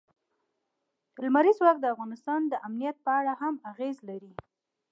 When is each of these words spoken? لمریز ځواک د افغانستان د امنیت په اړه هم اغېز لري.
لمریز 1.23 1.55
ځواک 1.59 1.77
د 1.81 1.85
افغانستان 1.93 2.41
د 2.47 2.53
امنیت 2.67 2.95
په 3.05 3.11
اړه 3.19 3.33
هم 3.41 3.55
اغېز 3.71 3.97
لري. 4.09 4.33